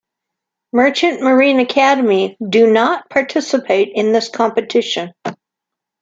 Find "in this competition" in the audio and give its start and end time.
3.93-5.13